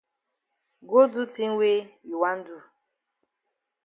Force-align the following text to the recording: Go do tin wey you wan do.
Go 0.89 1.01
do 1.13 1.21
tin 1.33 1.51
wey 1.59 1.77
you 2.07 2.15
wan 2.23 2.39
do. 2.45 2.55